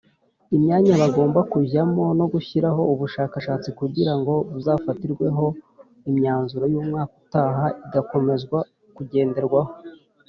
[0.55, 5.45] Imyanya bagomba kujyamo no gushyiraho ubushakashatsi kugira ngo buzafatirweho
[6.09, 8.59] imyanzuro y’umwaka utaha igakomezwa
[8.95, 9.71] kuzagenderwaho.